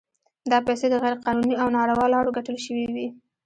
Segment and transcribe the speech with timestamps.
[0.51, 3.07] دا پیسې د غیر قانوني او ناروا لارو ګټل شوي وي.